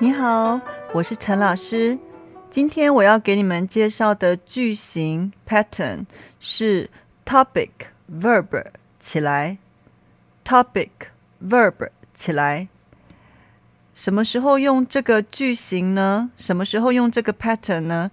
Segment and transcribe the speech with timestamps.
[0.00, 0.60] 你好，
[0.94, 1.98] 我是陈老师。
[2.48, 6.06] 今天我要给你们介绍的句型 pattern
[6.38, 6.88] 是
[7.26, 7.70] topic
[8.08, 8.64] verb
[9.00, 9.58] 起来
[10.44, 10.90] ，topic
[11.44, 12.68] verb 起来。
[13.92, 16.30] 什么时候用这个句型呢？
[16.36, 18.12] 什么时候用这个 pattern 呢？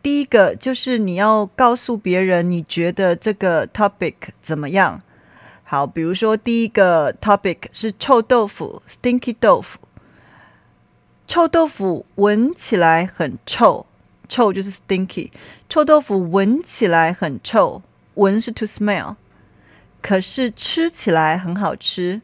[0.00, 5.02] 第一个就是你要告诉别人你觉得这个 topic 怎么样。
[5.64, 9.80] 好，比如说第一个 topic 是臭豆腐 （stinky 豆腐）。
[11.36, 13.84] 臭豆腐闻起来很臭，
[14.26, 15.30] 臭就是 stinky。
[15.68, 17.82] 臭豆腐闻起来很臭，
[18.14, 19.16] 闻是 to smell，
[20.00, 22.22] 可是吃起来很好吃。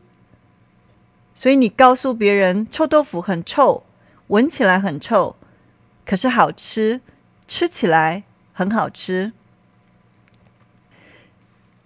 [1.34, 3.84] 所以你告诉别人臭豆腐很臭，
[4.28, 5.36] 闻起来很臭，
[6.06, 7.02] 可是好吃，
[7.46, 8.24] 吃起来
[8.54, 9.34] 很好吃。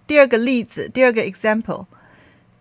[0.07, 1.87] 第二个例子，第二个 example，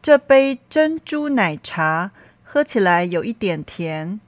[0.03, 2.11] 这杯珍珠奶茶
[2.42, 4.19] 喝起来有一点甜。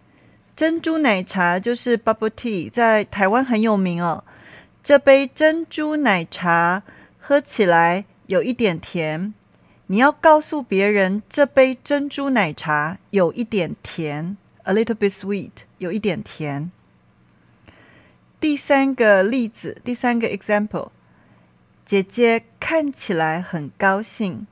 [0.59, 4.25] 珍珠奶茶就是 bubble tea，在台湾很有名哦。
[4.83, 6.83] 这杯珍珠奶茶
[7.21, 9.33] 喝起来有一点甜，
[9.87, 16.73] 你要告诉别人这杯珍珠奶茶有一点甜，a little bit sweet，有一点甜。
[18.41, 20.89] 第三个例子，第三个 example，
[21.85, 24.49] 姐姐看起来很高兴。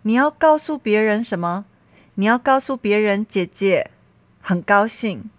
[0.00, 1.66] 你要告诉别人什么？
[2.14, 3.90] 你要告诉别人姐姐。
[4.46, 5.30] 很高兴，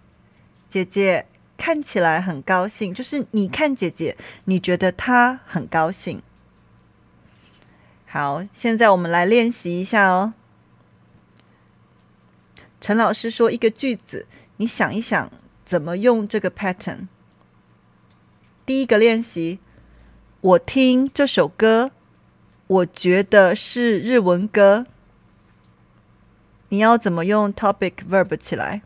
[0.68, 1.26] 姐姐
[1.56, 2.92] 看起来很高兴。
[2.92, 6.20] 就是你看姐姐，你觉得她很高兴。
[8.04, 10.34] 好，现在我们来练习一下哦。
[12.80, 14.26] 陈老师说一个句子，
[14.56, 15.30] 你想一想
[15.64, 17.06] 怎么用这个 pattern。
[18.64, 19.60] 第一个练习，
[20.40, 21.92] 我听这首歌，
[22.66, 24.84] 我觉得是日文歌。
[26.70, 28.82] 你要怎么用 topic verb 起来？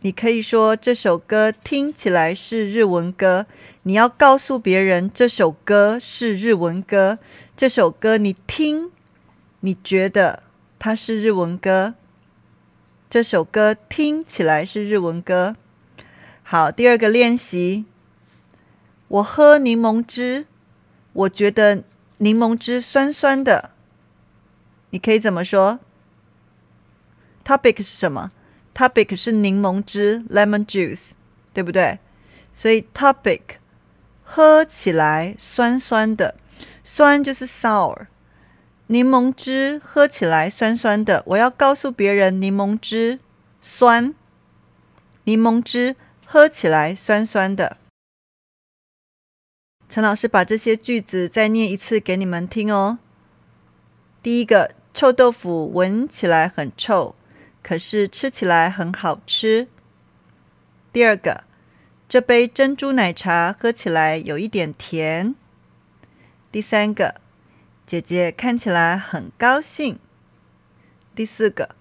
[0.00, 3.46] 你可以说这首歌听起来是日文歌，
[3.82, 7.18] 你要告诉别人这首歌是日文歌。
[7.56, 8.92] 这首歌你听，
[9.60, 10.44] 你觉得
[10.78, 11.94] 它是日文歌。
[13.10, 15.56] 这首歌听起来是日文歌。
[16.44, 17.84] 好，第二个练习，
[19.08, 20.46] 我喝柠檬汁，
[21.12, 21.82] 我觉得
[22.18, 23.72] 柠檬汁酸酸的。
[24.90, 25.80] 你可以怎么说
[27.44, 28.30] ？Topic 是什么
[28.78, 31.10] ？Topic 是柠檬汁 （lemon juice），
[31.52, 31.98] 对不对？
[32.52, 33.40] 所以 topic
[34.22, 36.36] 喝起来酸酸的，
[36.84, 38.06] 酸就是 sour。
[38.86, 43.18] 柠檬汁喝起来酸酸的，我要告诉别人柠檬汁
[43.60, 44.14] 酸。
[45.24, 47.78] 柠檬汁喝起来酸酸的。
[49.88, 53.00] 陈老师把这些句子再念一次给你们听哦。
[54.22, 57.16] 第一个，臭豆腐闻起来很臭。
[57.68, 59.68] 可是吃起来很好吃。
[60.90, 61.44] 第二个，
[62.08, 65.34] 这杯珍珠奶茶喝起来有一点甜。
[66.50, 67.16] 第三个，
[67.84, 69.98] 姐姐看起来很高兴。
[71.14, 71.76] 第四个，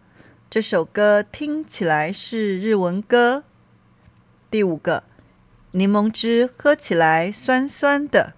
[0.49, 3.45] 这首歌听起来是日文歌。
[4.51, 5.05] 第五个，
[5.71, 8.33] 柠檬汁喝起来酸酸的。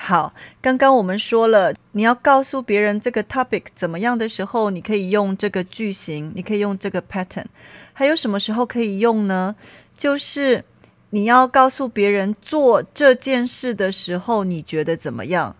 [0.00, 0.32] 好，
[0.62, 7.44] 刚刚我们说了，你要告诉别人这个 topic 怎么样的时候，你可以用这个句型，你可以用这个 pattern。
[7.92, 9.56] 还有什么时候可以用呢？
[9.96, 10.64] 就是
[11.10, 15.56] 你要告诉别人做这件事的时候，你觉得怎么样？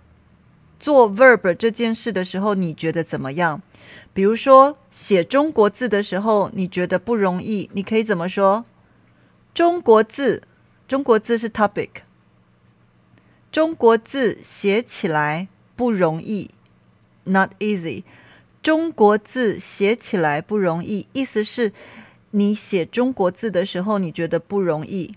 [0.79, 3.61] 做 verb 这件事的时候，你觉得怎么样？
[4.15, 8.65] 比如说写中国字的时候，你觉得不容易，你可以怎么说？
[9.53, 10.45] 中国字，
[10.87, 11.89] 中国字是 topic。
[13.51, 16.51] 中国字写起来不容易
[17.25, 18.05] ，not easy。
[18.63, 21.73] 中国字写起来不容易，意思是
[22.33, 25.15] 你写中国字的时候，你觉得不容易。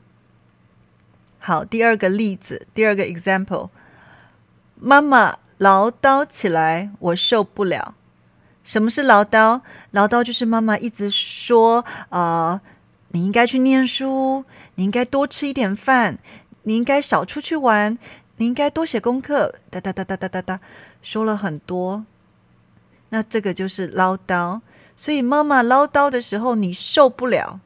[1.39, 3.69] 好，第二个例子，第二个 example，
[4.75, 7.95] 妈妈唠叨起来我受不了。
[8.63, 9.61] 什么是唠叨？
[9.89, 12.61] 唠叨就是妈妈一直说啊，
[13.09, 14.45] 你应该去念书，
[14.75, 16.19] 你应该多吃一点饭，
[16.63, 17.97] 你应该少出去玩。
[18.41, 20.59] 你应该多写功课，哒哒哒哒哒哒哒，
[21.03, 22.03] 说了很多。
[23.09, 24.61] 那这个就是唠叨，
[24.97, 27.59] 所以妈妈唠叨的时候你受不了。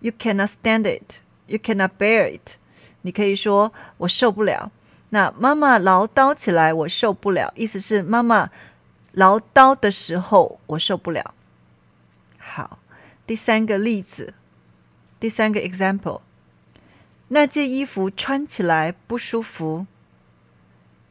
[0.00, 2.52] You cannot stand it, you cannot bear it。
[3.02, 4.72] 你可以说我受不了。
[5.10, 8.48] 那妈妈唠叨起来我受不了，意思是妈妈
[9.12, 11.34] 唠叨的时候我受不了。
[12.38, 12.78] 好，
[13.26, 14.32] 第三个例子，
[15.20, 16.22] 第三个 example。
[17.34, 19.88] 那件衣服穿起来不舒服，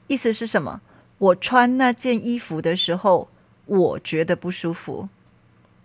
[0.08, 0.80] 意思是什么？
[1.18, 3.28] 我穿那件衣服的时候，
[3.66, 5.10] 我觉得不舒服，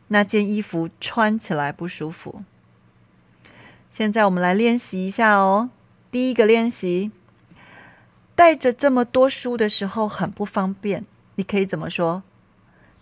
[0.06, 2.44] 那件衣服穿起来不舒服。
[3.90, 5.70] 现在我们来练习一下哦。
[6.12, 7.11] 第一个练习，
[8.37, 11.05] 带着这么多书的时候很不方便，
[11.35, 12.23] 你可以怎么说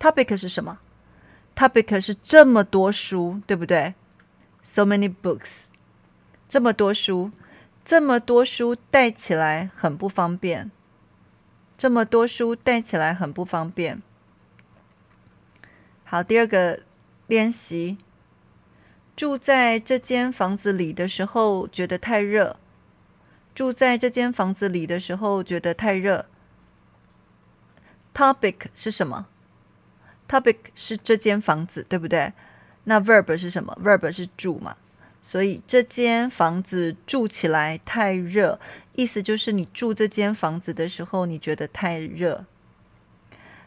[0.00, 0.78] ？Topic 是什么
[1.54, 3.94] ？Topic 是这么多书，对不对
[4.62, 5.64] ？So many books，
[6.48, 7.32] 这么多书，
[7.84, 10.70] 这么多书带起来很不方便。
[11.76, 14.00] 这么多书带起来很不方便。
[16.04, 16.80] 好，第二个
[17.26, 17.98] 练习，
[19.16, 22.56] 住在这间房子里的时候觉得太热。
[23.54, 26.26] 住在这间房子里的时候觉得太热。
[28.14, 29.26] Topic 是什么
[30.28, 32.32] ？Topic 是这间房子，对不对？
[32.84, 34.76] 那 Verb 是什么？Verb 是住嘛？
[35.28, 38.60] 所以这间房子住起来太热，
[38.92, 42.44] 意思就是你住这间房子的时候，你觉得太热。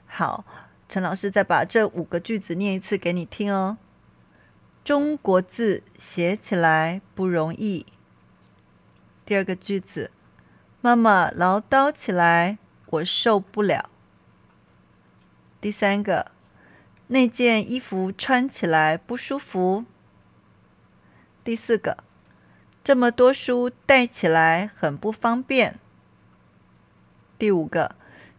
[0.07, 0.45] 好，
[0.87, 3.77] 陈老师再把这五个句子念一次给你听哦。
[4.85, 7.85] 中国字写起来不容易。
[9.25, 10.11] 第二个句子，
[10.79, 13.89] 妈妈唠叨起来我受不了。
[15.59, 16.31] 第三个，
[17.07, 19.83] 那件衣服穿起来不舒服。
[21.49, 21.97] 第四个，
[22.83, 25.79] 这么多书带起来很不方便。
[27.39, 27.95] 第五个，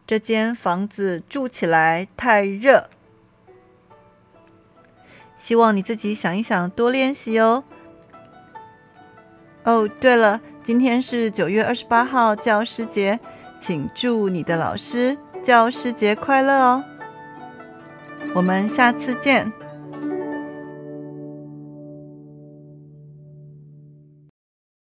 [0.06, 2.88] 这间房子住起来太热。
[5.34, 7.64] 希望你自己想一想，多练习哦。
[9.64, 13.18] 哦，对了，今天是九月二十八号教师节，
[13.58, 16.84] 请祝你的老师教师节快乐哦。
[18.36, 19.52] 我们下次见。